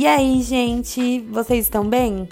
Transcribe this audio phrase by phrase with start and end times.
[0.00, 2.26] E aí, gente, vocês estão bem?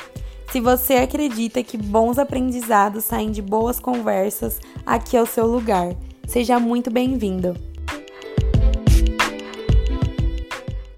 [0.51, 5.89] Se você acredita que bons aprendizados saem de boas conversas, aqui é o seu lugar.
[6.27, 7.55] Seja muito bem-vindo.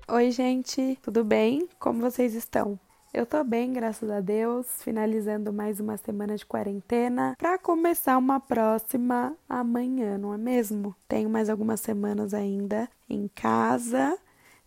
[0.06, 1.68] Oi, gente, tudo bem?
[1.76, 2.78] Como vocês estão?
[3.12, 8.38] Eu tô bem, graças a Deus, finalizando mais uma semana de quarentena para começar uma
[8.38, 10.94] próxima amanhã, não é mesmo?
[11.08, 14.16] Tenho mais algumas semanas ainda em casa,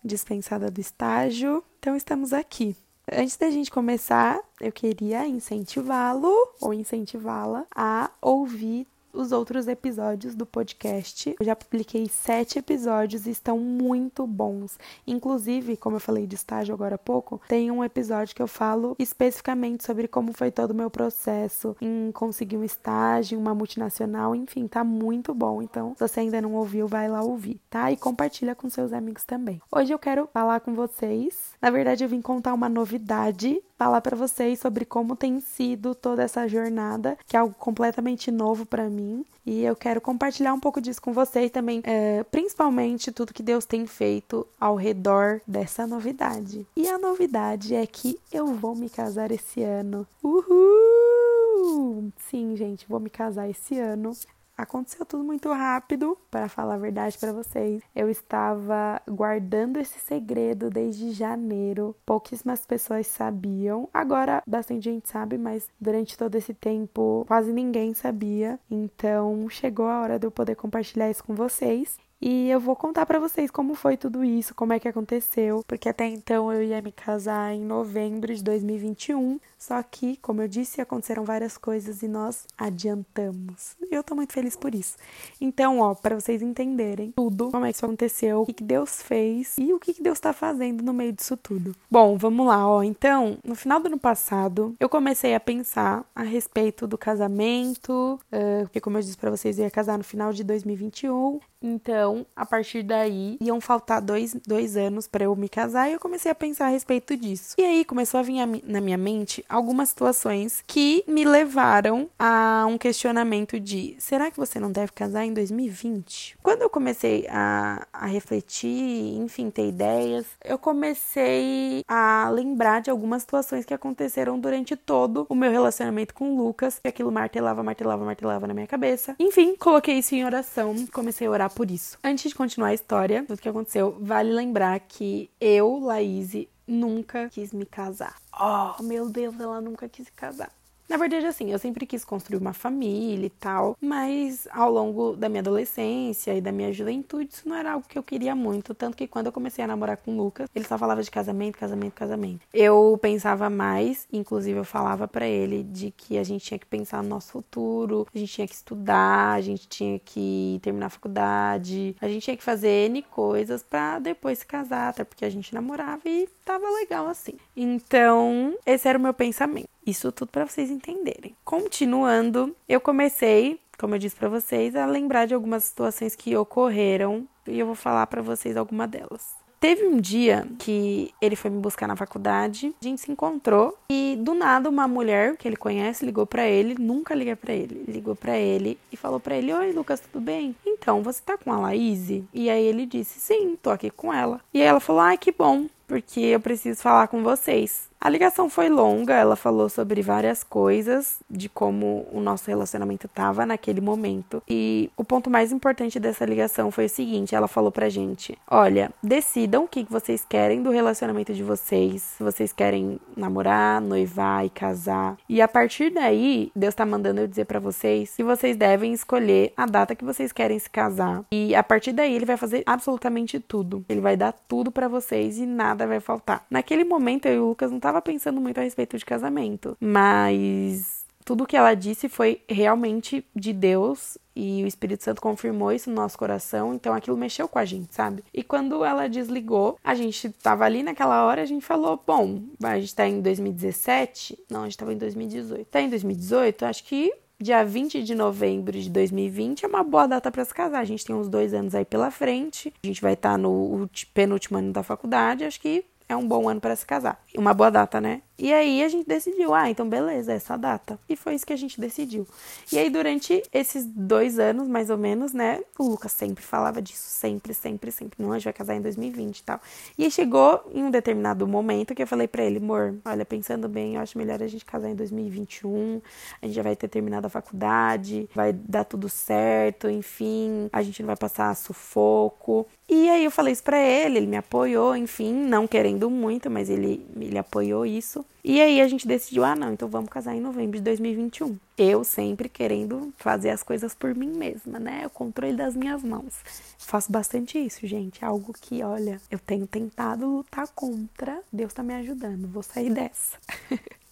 [0.03, 2.75] dispensada do estágio, então estamos aqui.
[3.11, 10.45] Antes da gente começar, eu queria incentivá-lo ou incentivá-la a ouvir os outros episódios do
[10.45, 11.35] podcast.
[11.39, 14.77] Eu já publiquei sete episódios e estão muito bons.
[15.05, 18.95] Inclusive, como eu falei de estágio agora há pouco, tem um episódio que eu falo
[18.97, 24.67] especificamente sobre como foi todo o meu processo em conseguir um estágio, uma multinacional, enfim,
[24.67, 25.61] tá muito bom.
[25.61, 27.91] Então, se você ainda não ouviu, vai lá ouvir, tá?
[27.91, 29.61] E compartilha com seus amigos também.
[29.71, 31.53] Hoje eu quero falar com vocês.
[31.61, 36.23] Na verdade, eu vim contar uma novidade falar para vocês sobre como tem sido toda
[36.23, 39.25] essa jornada, que é algo completamente novo para mim.
[39.45, 43.65] E eu quero compartilhar um pouco disso com vocês também, é, principalmente tudo que Deus
[43.65, 46.65] tem feito ao redor dessa novidade.
[46.77, 50.07] E a novidade é que eu vou me casar esse ano.
[50.23, 52.09] Uhul!
[52.29, 54.13] Sim, gente, vou me casar esse ano.
[54.57, 57.81] Aconteceu tudo muito rápido, para falar a verdade para vocês.
[57.95, 61.95] Eu estava guardando esse segredo desde janeiro.
[62.05, 63.89] Pouquíssimas pessoas sabiam.
[63.93, 68.59] Agora bastante gente sabe, mas durante todo esse tempo quase ninguém sabia.
[68.69, 71.97] Então chegou a hora de eu poder compartilhar isso com vocês.
[72.25, 75.89] E eu vou contar para vocês como foi tudo isso, como é que aconteceu, porque
[75.89, 80.79] até então eu ia me casar em novembro de 2021, só que, como eu disse,
[80.79, 83.75] aconteceram várias coisas e nós adiantamos.
[83.91, 84.95] Eu tô muito feliz por isso.
[85.39, 89.01] Então, ó, para vocês entenderem tudo, como é que isso aconteceu, o que, que Deus
[89.01, 91.75] fez e o que, que Deus tá fazendo no meio disso tudo.
[91.91, 92.83] Bom, vamos lá, ó.
[92.83, 98.63] Então, no final do ano passado, eu comecei a pensar a respeito do casamento, uh,
[98.63, 101.39] porque, como eu disse para vocês, eu ia casar no final de 2021.
[101.65, 105.99] Então, a partir daí, iam faltar dois, dois anos para eu me casar e eu
[105.99, 107.55] comecei a pensar a respeito disso.
[107.57, 112.65] E aí começou a vir a, na minha mente algumas situações que me levaram a
[112.67, 116.37] um questionamento de: será que você não deve casar em 2020?
[116.41, 123.21] Quando eu comecei a, a refletir, enfim, ter ideias, eu comecei a lembrar de algumas
[123.21, 128.05] situações que aconteceram durante todo o meu relacionamento com o Lucas, e aquilo martelava, martelava,
[128.05, 129.15] martelava na minha cabeça.
[129.19, 131.97] Enfim, coloquei isso em oração, comecei a orar por isso.
[132.05, 136.33] Antes de continuar a história do que aconteceu, vale lembrar que eu, Laís,
[136.67, 138.17] nunca quis me casar.
[138.37, 140.51] Oh, meu Deus, ela nunca quis se casar.
[140.87, 145.29] Na verdade, assim, eu sempre quis construir uma família e tal, mas ao longo da
[145.29, 148.73] minha adolescência e da minha juventude, isso não era algo que eu queria muito.
[148.75, 151.57] Tanto que quando eu comecei a namorar com o Lucas, ele só falava de casamento,
[151.57, 152.41] casamento, casamento.
[152.53, 157.01] Eu pensava mais, inclusive eu falava para ele de que a gente tinha que pensar
[157.01, 161.95] no nosso futuro, a gente tinha que estudar, a gente tinha que terminar a faculdade,
[162.01, 165.53] a gente tinha que fazer N coisas para depois se casar, até porque a gente
[165.53, 167.33] namorava e tava legal assim.
[167.55, 169.72] Então, esse era o meu pensamento.
[169.85, 171.35] Isso tudo para vocês entenderem.
[171.43, 177.27] Continuando, eu comecei, como eu disse para vocês, a lembrar de algumas situações que ocorreram
[177.47, 179.43] e eu vou falar para vocês alguma delas.
[179.63, 184.17] Teve um dia que ele foi me buscar na faculdade, a gente se encontrou e
[184.19, 188.13] do nada uma mulher que ele conhece ligou para ele, nunca liga para ele, ligou
[188.13, 190.53] para ele e falou para ele: "Oi, Lucas, tudo bem?
[190.65, 194.41] Então, você tá com a Laís?" E aí ele disse: "Sim, tô aqui com ela."
[194.53, 198.49] E aí ela falou: "Ai, que bom, porque eu preciso falar com vocês." A ligação
[198.49, 204.43] foi longa, ela falou sobre várias coisas, de como o nosso relacionamento estava naquele momento.
[204.45, 208.91] E o ponto mais importante dessa ligação foi o seguinte: ela falou pra gente: olha,
[209.01, 212.01] decidam o que vocês querem do relacionamento de vocês.
[212.01, 215.15] Se vocês querem namorar, noivar e casar.
[215.29, 219.53] E a partir daí, Deus tá mandando eu dizer para vocês que vocês devem escolher
[219.55, 221.23] a data que vocês querem se casar.
[221.31, 223.85] E a partir daí, ele vai fazer absolutamente tudo.
[223.87, 226.45] Ele vai dar tudo para vocês e nada vai faltar.
[226.51, 229.77] Naquele momento, eu e o Lucas não tava estava pensando muito a respeito de casamento,
[229.79, 235.89] mas tudo que ela disse foi realmente de Deus e o Espírito Santo confirmou isso
[235.89, 238.23] no nosso coração, então aquilo mexeu com a gente, sabe?
[238.33, 242.79] E quando ela desligou, a gente tava ali naquela hora, a gente falou: bom, a
[242.79, 245.67] gente tá em 2017, não, a gente tava em 2018.
[245.67, 247.13] Tá em 2018, acho que
[247.43, 250.79] dia 20 de novembro de 2020 é uma boa data para se casar.
[250.79, 253.87] A gente tem uns dois anos aí pela frente, a gente vai estar tá no
[254.13, 257.21] penúltimo ano da faculdade, acho que é um bom ano para se casar.
[257.37, 258.21] Uma boa data, né?
[258.37, 260.99] E aí a gente decidiu, ah, então beleza, essa data.
[261.07, 262.27] E foi isso que a gente decidiu.
[262.71, 267.03] E aí durante esses dois anos, mais ou menos, né, o Lucas sempre falava disso,
[267.07, 268.21] sempre, sempre, sempre.
[268.21, 269.61] Não, a gente vai casar em 2020 e tal.
[269.97, 273.69] E aí chegou em um determinado momento que eu falei para ele, amor, olha, pensando
[273.69, 276.01] bem, eu acho melhor a gente casar em 2021.
[276.41, 281.01] A gente já vai ter terminado a faculdade, vai dar tudo certo, enfim, a gente
[281.01, 282.65] não vai passar sufoco.
[282.89, 286.69] E aí eu falei isso pra ele, ele me apoiou, enfim, não querendo muito, mas
[286.69, 288.22] ele, ele apoiou isso.
[288.43, 291.57] E aí a gente decidiu, ah não, então vamos casar em novembro de 2021.
[291.77, 295.05] Eu sempre querendo fazer as coisas por mim mesma, né?
[295.05, 296.33] O controle das minhas mãos.
[296.77, 298.23] Faço bastante isso, gente.
[298.23, 301.39] Algo que, olha, eu tenho tentado lutar contra.
[301.51, 303.37] Deus tá me ajudando, vou sair dessa.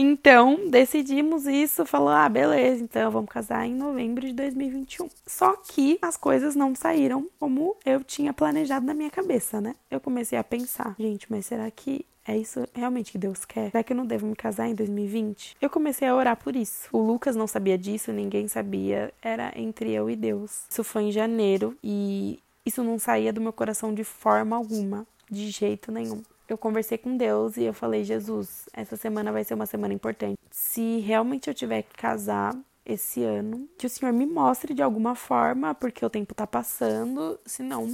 [0.00, 5.10] Então, decidimos isso, falou: "Ah, beleza, então vamos casar em novembro de 2021".
[5.26, 9.74] Só que as coisas não saíram como eu tinha planejado na minha cabeça, né?
[9.90, 13.70] Eu comecei a pensar: "Gente, mas será que é isso realmente que Deus quer?
[13.70, 15.56] Será que eu não devo me casar em 2020?
[15.60, 16.88] Eu comecei a orar por isso.
[16.92, 19.12] O Lucas não sabia disso, ninguém sabia.
[19.22, 20.64] Era entre eu e Deus.
[20.68, 25.48] Isso foi em janeiro e isso não saía do meu coração de forma alguma, de
[25.50, 29.66] jeito nenhum eu conversei com Deus e eu falei: Jesus, essa semana vai ser uma
[29.66, 30.38] semana importante.
[30.50, 32.56] Se realmente eu tiver que casar
[32.88, 37.38] esse ano, que o Senhor me mostre de alguma forma, porque o tempo tá passando,
[37.44, 37.86] senão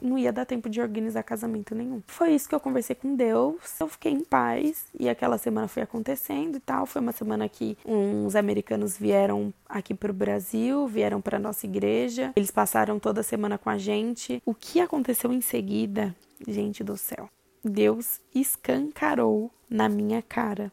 [0.00, 2.02] não ia dar tempo de organizar casamento nenhum.
[2.06, 5.82] Foi isso que eu conversei com Deus, eu fiquei em paz e aquela semana foi
[5.82, 6.86] acontecendo e tal.
[6.86, 12.50] Foi uma semana que uns americanos vieram aqui pro Brasil, vieram para nossa igreja, eles
[12.50, 14.42] passaram toda semana com a gente.
[14.46, 16.16] O que aconteceu em seguida,
[16.46, 17.28] gente do céu?
[17.62, 20.72] Deus escancarou na minha cara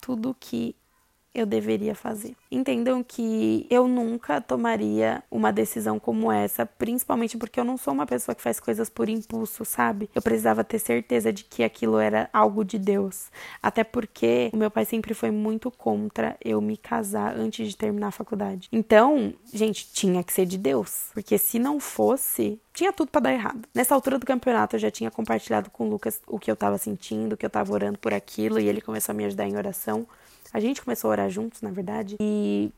[0.00, 0.76] tudo que
[1.36, 2.34] eu deveria fazer.
[2.50, 8.06] Entendam que eu nunca tomaria uma decisão como essa, principalmente porque eu não sou uma
[8.06, 10.08] pessoa que faz coisas por impulso, sabe?
[10.14, 13.30] Eu precisava ter certeza de que aquilo era algo de Deus.
[13.62, 18.08] Até porque o meu pai sempre foi muito contra eu me casar antes de terminar
[18.08, 18.68] a faculdade.
[18.72, 23.32] Então, gente, tinha que ser de Deus, porque se não fosse, tinha tudo para dar
[23.32, 23.68] errado.
[23.74, 26.78] Nessa altura do campeonato eu já tinha compartilhado com o Lucas o que eu tava
[26.78, 29.56] sentindo, o que eu tava orando por aquilo e ele começou a me ajudar em
[29.56, 30.06] oração.
[30.56, 32.70] A gente começou a orar juntos, na verdade, e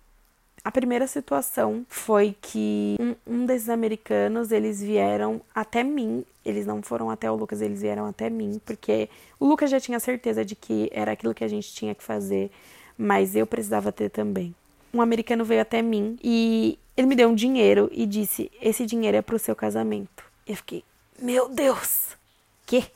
[0.64, 6.82] a primeira situação foi que um, um, desses americanos, eles vieram até mim, eles não
[6.82, 9.08] foram até o Lucas, eles vieram até mim, porque
[9.38, 12.50] o Lucas já tinha certeza de que era aquilo que a gente tinha que fazer,
[12.98, 14.52] mas eu precisava ter também.
[14.92, 19.19] Um americano veio até mim e ele me deu um dinheiro e disse: Esse dinheiro
[19.19, 20.24] é pro seu casamento.
[20.44, 20.82] Eu fiquei,
[21.22, 22.16] meu Deus,
[22.66, 22.90] que?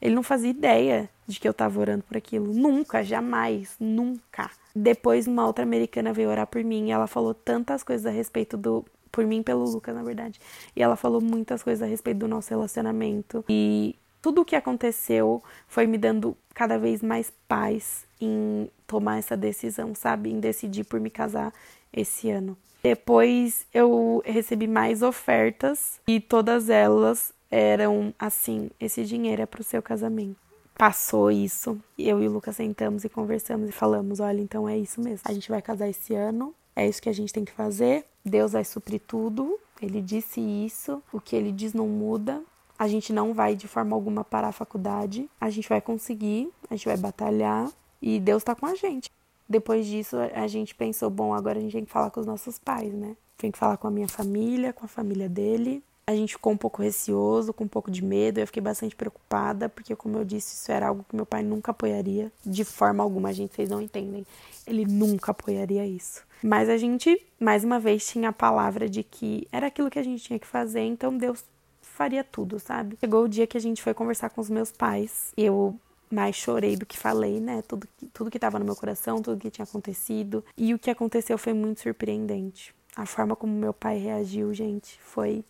[0.00, 2.52] Ele não fazia ideia de que eu tava orando por aquilo.
[2.52, 4.50] Nunca, jamais, nunca.
[4.74, 8.56] Depois, uma outra americana veio orar por mim e ela falou tantas coisas a respeito
[8.56, 8.84] do.
[9.10, 10.38] Por mim, pelo Lucas, na verdade.
[10.74, 13.44] E ela falou muitas coisas a respeito do nosso relacionamento.
[13.48, 19.36] E tudo o que aconteceu foi me dando cada vez mais paz em tomar essa
[19.36, 20.30] decisão, sabe?
[20.30, 21.52] Em decidir por me casar
[21.92, 22.58] esse ano.
[22.82, 29.64] Depois eu recebi mais ofertas e todas elas eram assim: esse dinheiro é para o
[29.64, 30.36] seu casamento.
[30.76, 35.00] Passou isso, eu e o Lucas sentamos e conversamos e falamos: olha, então é isso
[35.00, 35.22] mesmo.
[35.24, 38.04] A gente vai casar esse ano, é isso que a gente tem que fazer.
[38.24, 39.58] Deus vai suprir tudo.
[39.80, 42.42] Ele disse isso, o que ele diz não muda.
[42.78, 45.28] A gente não vai de forma alguma parar a faculdade.
[45.40, 47.70] A gente vai conseguir, a gente vai batalhar
[48.00, 49.10] e Deus tá com a gente.
[49.48, 52.58] Depois disso, a gente pensou: bom, agora a gente tem que falar com os nossos
[52.58, 53.16] pais, né?
[53.38, 56.56] Tem que falar com a minha família, com a família dele a gente ficou um
[56.56, 58.38] pouco receoso, com um pouco de medo.
[58.38, 61.72] Eu fiquei bastante preocupada, porque, como eu disse, isso era algo que meu pai nunca
[61.72, 64.24] apoiaria, de forma alguma, gente, vocês não entendem.
[64.66, 66.22] Ele nunca apoiaria isso.
[66.42, 70.02] Mas a gente, mais uma vez, tinha a palavra de que era aquilo que a
[70.02, 71.44] gente tinha que fazer, então Deus
[71.80, 72.96] faria tudo, sabe?
[73.00, 75.32] Chegou o dia que a gente foi conversar com os meus pais.
[75.36, 75.74] Eu
[76.08, 77.62] mais chorei do que falei, né?
[77.66, 80.44] Tudo, tudo que estava no meu coração, tudo que tinha acontecido.
[80.56, 82.72] E o que aconteceu foi muito surpreendente.
[82.94, 85.44] A forma como meu pai reagiu, gente, foi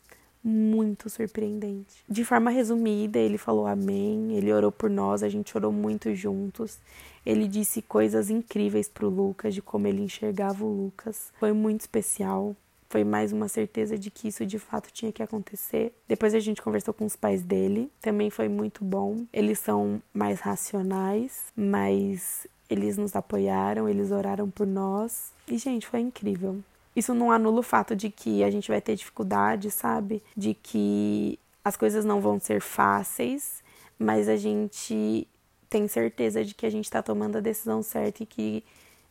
[0.47, 2.05] muito surpreendente.
[2.09, 6.79] De forma resumida, ele falou amém, ele orou por nós, a gente orou muito juntos.
[7.25, 11.33] Ele disse coisas incríveis pro Lucas, de como ele enxergava o Lucas.
[11.41, 12.55] Foi muito especial.
[12.89, 15.93] Foi mais uma certeza de que isso de fato tinha que acontecer.
[16.07, 19.25] Depois a gente conversou com os pais dele, também foi muito bom.
[19.33, 25.33] Eles são mais racionais, mas eles nos apoiaram, eles oraram por nós.
[25.49, 26.63] E, gente, foi incrível.
[26.97, 30.23] Isso não anula o fato de que a gente vai ter dificuldade, sabe?
[30.35, 33.63] De que as coisas não vão ser fáceis,
[33.99, 35.29] mas a gente
[35.69, 38.65] tem certeza de que a gente está tomando a decisão certa e que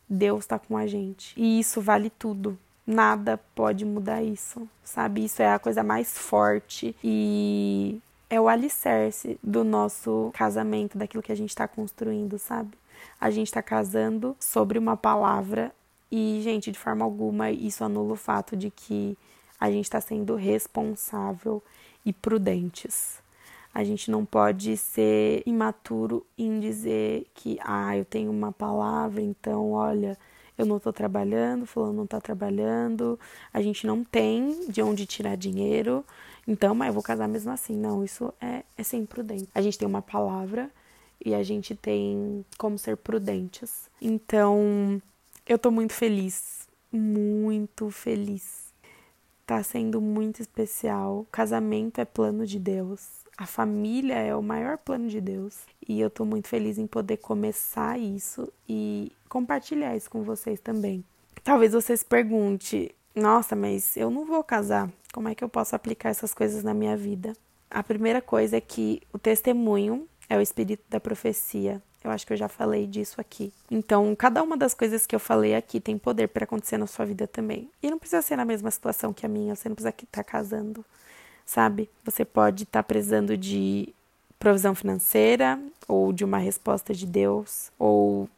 [0.08, 1.32] Deus está com a gente.
[1.40, 2.58] E isso vale tudo.
[2.86, 5.24] Nada pode mudar isso, sabe?
[5.24, 8.00] Isso é a coisa mais forte e
[8.30, 12.70] é o alicerce do nosso casamento, daquilo que a gente está construindo, sabe?
[13.20, 15.72] A gente está casando sobre uma palavra
[16.10, 19.16] e, gente, de forma alguma isso anula o fato de que
[19.58, 21.62] a gente está sendo responsável
[22.04, 23.22] e prudentes.
[23.74, 29.72] A gente não pode ser imaturo em dizer que, ah, eu tenho uma palavra, então,
[29.72, 30.16] olha,
[30.56, 33.20] eu não tô trabalhando, fulano não tá trabalhando,
[33.52, 36.04] a gente não tem de onde tirar dinheiro,
[36.46, 37.76] então, mas eu vou casar mesmo assim.
[37.76, 39.48] Não, isso é, é ser imprudente.
[39.54, 40.70] A gente tem uma palavra
[41.24, 43.90] e a gente tem como ser prudentes.
[44.00, 45.02] Então,
[45.46, 48.66] eu tô muito feliz, muito feliz.
[49.46, 51.20] Tá sendo muito especial.
[51.20, 53.24] O casamento é plano de Deus.
[53.38, 55.58] A família é o maior plano de Deus.
[55.88, 61.04] E eu tô muito feliz em poder começar isso e compartilhar isso com vocês também.
[61.44, 64.90] Talvez você se pergunte: nossa, mas eu não vou casar.
[65.12, 67.34] Como é que eu posso aplicar essas coisas na minha vida?
[67.70, 71.80] A primeira coisa é que o testemunho é o espírito da profecia.
[72.06, 73.52] Eu acho que eu já falei disso aqui.
[73.68, 77.04] Então, cada uma das coisas que eu falei aqui tem poder para acontecer na sua
[77.04, 77.68] vida também.
[77.82, 80.22] E não precisa ser na mesma situação que a minha, você não precisa estar tá
[80.22, 80.84] casando,
[81.44, 81.90] sabe?
[82.04, 83.92] Você pode estar tá precisando de
[84.38, 85.58] provisão financeira,
[85.88, 88.28] ou de uma resposta de Deus, ou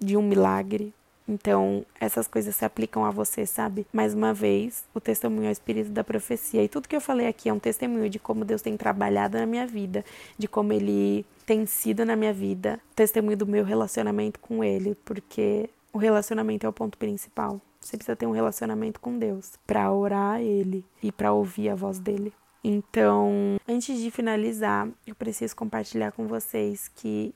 [0.00, 0.92] de um milagre.
[1.28, 3.86] Então, essas coisas se aplicam a você, sabe?
[3.92, 6.64] Mais uma vez, o testemunho é o espírito da profecia.
[6.64, 9.46] E tudo que eu falei aqui é um testemunho de como Deus tem trabalhado na
[9.46, 10.04] minha vida,
[10.36, 15.68] de como Ele tem sido na minha vida, testemunho do meu relacionamento com Ele, porque
[15.92, 17.60] o relacionamento é o ponto principal.
[17.80, 21.74] Você precisa ter um relacionamento com Deus para orar a Ele e para ouvir a
[21.74, 22.32] voz dele.
[22.64, 27.34] Então, antes de finalizar, eu preciso compartilhar com vocês que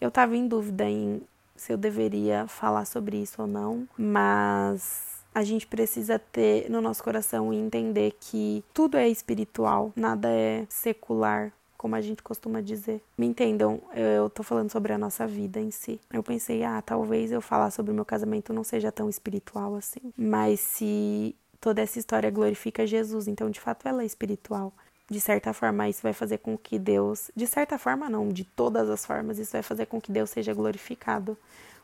[0.00, 1.20] eu estava em dúvida em
[1.54, 7.04] se eu deveria falar sobre isso ou não, mas a gente precisa ter no nosso
[7.04, 11.52] coração e entender que tudo é espiritual, nada é secular,
[11.82, 13.02] como a gente costuma dizer.
[13.18, 16.00] Me entendam, eu tô falando sobre a nossa vida em si.
[16.12, 20.12] Eu pensei, ah, talvez eu falar sobre o meu casamento não seja tão espiritual assim.
[20.16, 24.72] Mas se toda essa história glorifica Jesus, então de fato ela é espiritual.
[25.10, 28.88] De certa forma, isso vai fazer com que Deus, de certa forma não, de todas
[28.88, 31.36] as formas, isso vai fazer com que Deus seja glorificado,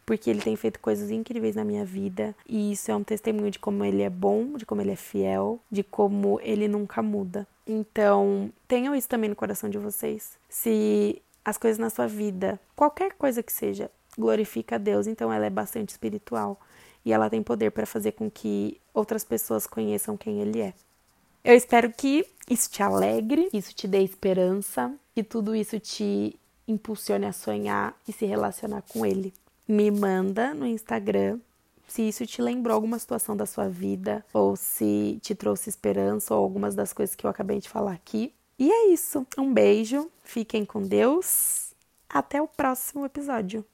[0.07, 3.59] porque ele tem feito coisas incríveis na minha vida, e isso é um testemunho de
[3.59, 7.47] como ele é bom, de como ele é fiel, de como ele nunca muda.
[7.69, 10.39] Então, tenham isso também no coração de vocês.
[10.49, 15.45] Se as coisas na sua vida, qualquer coisa que seja, glorifica a Deus, então ela
[15.45, 16.59] é bastante espiritual
[17.05, 20.75] e ela tem poder para fazer com que outras pessoas conheçam quem ele é.
[21.45, 27.27] Eu espero que isso te alegre, isso te dê esperança, que tudo isso te impulsione
[27.27, 29.33] a sonhar e se relacionar com ele.
[29.67, 31.39] Me manda no Instagram
[31.89, 36.43] se isso te lembrou alguma situação da sua vida ou se te trouxe esperança ou
[36.43, 38.33] algumas das coisas que eu acabei de falar aqui.
[38.59, 39.27] E é isso.
[39.39, 41.75] Um beijo, fiquem com Deus.
[42.09, 43.65] Até o próximo episódio.